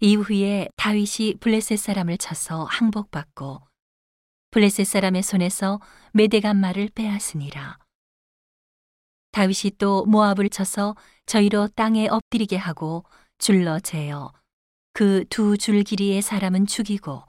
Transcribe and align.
이후에 0.00 0.68
다윗이 0.76 1.34
블레셋 1.40 1.78
사람을 1.78 2.18
쳐서 2.18 2.64
항복받고 2.64 3.60
블레셋 4.50 4.86
사람의 4.86 5.22
손에서 5.22 5.80
메대간 6.12 6.56
말을 6.56 6.88
빼앗으니라. 6.94 7.78
다윗이 9.32 9.72
또 9.78 10.04
모압을 10.06 10.48
쳐서 10.50 10.94
저희로 11.26 11.68
땅에 11.74 12.08
엎드리게 12.08 12.56
하고 12.56 13.04
줄러 13.38 13.78
재어 13.80 14.32
그 14.94 15.24
두 15.28 15.56
줄 15.56 15.82
길이의 15.82 16.22
사람은 16.22 16.66
죽이고 16.66 17.22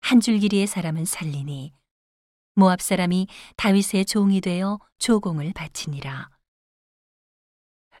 한 0.00 0.20
줄 0.20 0.38
길이의 0.38 0.66
사람은 0.66 1.06
살리니 1.06 1.72
모압 2.54 2.80
사람이 2.80 3.26
다윗의 3.56 4.04
종이 4.04 4.40
되어 4.40 4.78
조공을 4.98 5.52
바치니라. 5.54 6.30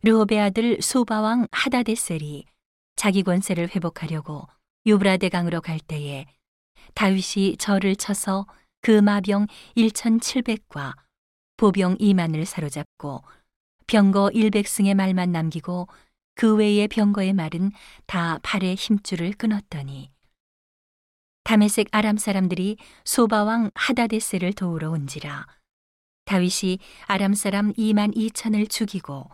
르호베 0.02 0.38
아들 0.38 0.80
소바왕 0.80 1.48
하다데셀이 1.50 2.44
자기 2.96 3.22
권세를 3.22 3.74
회복하려고 3.74 4.48
유브라데 4.86 5.28
강으로 5.28 5.60
갈 5.60 5.78
때에 5.78 6.26
다윗이 6.94 7.56
절을 7.58 7.96
쳐서 7.96 8.46
그 8.80 8.90
마병 8.90 9.46
1,700과 9.76 10.94
보병 11.56 11.96
2만을 11.98 12.44
사로잡고 12.44 13.22
병거 13.86 14.30
100승의 14.34 14.94
말만 14.94 15.32
남기고 15.32 15.88
그 16.34 16.56
외의 16.56 16.88
병거의 16.88 17.32
말은 17.32 17.72
다 18.06 18.38
팔의 18.42 18.74
힘줄을 18.74 19.32
끊었더니 19.32 20.10
다메섹 21.44 21.88
아람 21.92 22.16
사람들이 22.16 22.78
소바왕 23.04 23.70
하다데스를 23.74 24.54
도우러 24.54 24.90
온지라 24.90 25.46
다윗이 26.24 26.78
아람 27.06 27.34
사람 27.34 27.72
2만 27.74 28.16
2천을 28.16 28.68
죽이고 28.68 29.30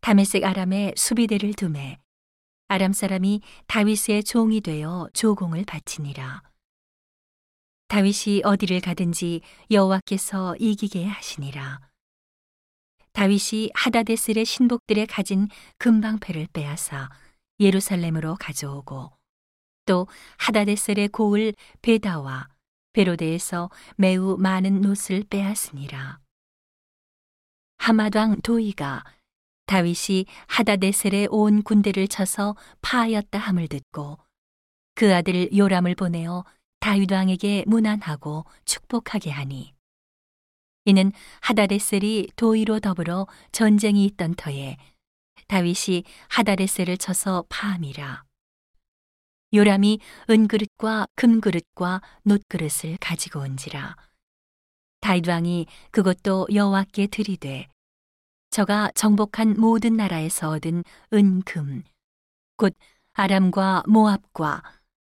다메섹 0.00 0.44
아람의 0.44 0.94
수비대를 0.96 1.54
두매 1.54 1.98
아람 2.68 2.92
사람이 2.92 3.42
다윗의 3.68 4.24
종이 4.24 4.60
되어 4.60 5.08
조공을 5.12 5.64
바치니라. 5.64 6.42
다윗이 7.88 8.42
어디를 8.44 8.80
가든지 8.80 9.40
여호와께서 9.70 10.56
이기게 10.56 11.04
하시니라. 11.04 11.80
다윗이 13.12 13.70
하다데스의 13.72 14.44
신복들의 14.44 15.06
가진 15.06 15.48
금방패를 15.78 16.48
빼앗아 16.52 17.08
예루살렘으로 17.60 18.34
가져오고 18.34 19.12
또 19.86 20.08
하다데셀의 20.38 21.08
고을 21.08 21.54
베다와 21.82 22.48
베로데에서 22.92 23.70
매우 23.96 24.36
많은 24.38 24.80
노을 24.80 25.22
빼앗으니라. 25.30 26.18
하마당 27.78 28.40
도이가 28.42 29.04
다윗이 29.66 30.26
하다데셀의 30.46 31.28
온 31.30 31.62
군대를 31.62 32.08
쳐서 32.08 32.56
파하였다 32.82 33.38
함을 33.38 33.68
듣고 33.68 34.18
그 34.94 35.14
아들 35.14 35.54
요람을 35.54 35.94
보내어 35.94 36.44
다윗 36.80 37.10
왕에게 37.12 37.64
문안하고 37.66 38.44
축복하게 38.64 39.30
하니 39.30 39.74
이는 40.84 41.12
하다데셀이 41.40 42.28
도이로 42.36 42.78
더불어 42.80 43.26
전쟁이 43.50 44.04
있던 44.06 44.34
터에 44.34 44.76
다윗이 45.48 46.04
하다데셀을 46.28 46.96
쳐서 46.98 47.44
파함이라. 47.48 48.24
요람이 49.54 50.00
은그릇과 50.28 51.06
금그릇과 51.14 52.02
놋그릇을 52.24 52.98
가지고 53.00 53.40
온지라. 53.40 53.96
다윗 55.00 55.28
왕이 55.28 55.66
그것도 55.92 56.48
여호와께 56.52 57.06
드리되 57.08 57.68
저가 58.50 58.90
정복한 58.94 59.54
모든 59.58 59.96
나라에서 59.96 60.50
얻은 60.50 60.82
은금, 61.12 61.82
곧 62.56 62.74
아람과 63.12 63.84
모압과 63.86 64.62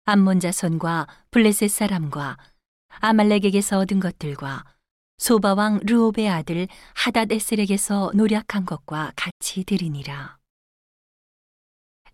암몬 0.06 0.40
자손과 0.40 1.08
블레셋 1.32 1.70
사람과 1.70 2.38
아말렉에게서 3.00 3.80
얻은 3.80 4.00
것들과 4.00 4.66
소바 5.18 5.54
왕 5.54 5.80
르오베 5.84 6.28
아들 6.30 6.68
하닷 6.96 7.32
에셀에게서 7.32 8.12
노력한 8.16 8.66
것과 8.66 9.12
같이 9.16 9.64
드리니라. 9.64 10.38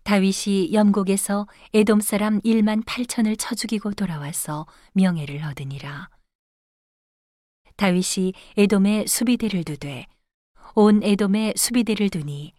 다윗이 0.02 0.72
염곡에서 0.72 1.48
에돔 1.72 2.00
사람 2.00 2.40
1만 2.42 2.84
8천을 2.84 3.36
쳐 3.38 3.54
죽이고 3.54 3.92
돌아와서 3.94 4.66
명예를 4.92 5.42
얻으니라. 5.42 6.08
다윗이 7.76 8.32
에돔에 8.56 9.06
수비대를 9.06 9.64
두되 9.64 10.06
온 10.78 11.02
에돔에 11.02 11.54
수비대를 11.56 12.10
두니 12.10 12.52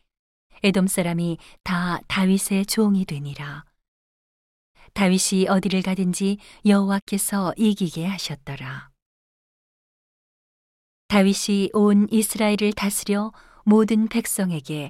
에돔 0.63 0.87
사람이 0.87 1.37
다 1.61 1.99
다윗의 2.07 2.65
종이 2.65 3.05
되니라. 3.05 3.63
다윗이 4.93 5.47
어디를 5.47 5.83
가든지 5.83 6.39
여호와께서 6.65 7.53
이기게 7.57 8.07
하셨더라. 8.07 8.89
다윗이 11.09 11.69
온 11.73 12.07
이스라엘을 12.09 12.73
다스려 12.75 13.31
모든 13.63 14.07
백성에게 14.07 14.89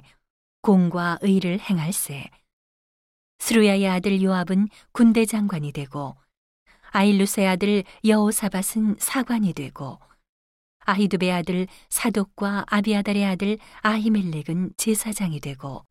공과 0.62 1.18
의를 1.20 1.60
행할세. 1.60 2.30
스루야의 3.40 3.88
아들 3.88 4.22
요압은 4.22 4.68
군대 4.92 5.26
장관이 5.26 5.72
되고 5.72 6.16
아일루스의 6.92 7.46
아들 7.46 7.84
여호사밧은 8.06 8.96
사관이 8.98 9.52
되고 9.52 9.98
아히두베 10.88 11.30
아들 11.30 11.66
사독과 11.90 12.64
아비아달의 12.66 13.24
아들 13.26 13.58
아히멜렉은 13.82 14.72
제사장이 14.78 15.38
되고 15.40 15.84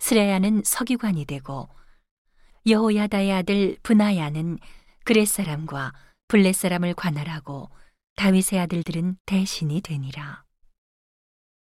스레야는 0.00 0.62
서기관이 0.64 1.24
되고 1.24 1.68
여호야다의 2.66 3.32
아들 3.32 3.76
분하야는 3.84 4.58
그렛 5.04 5.28
사람과 5.28 5.92
블렛 6.26 6.56
사람을 6.56 6.94
관할하고 6.94 7.70
다윗의 8.16 8.58
아들들은 8.58 9.18
대신이 9.24 9.80
되니라. 9.80 10.44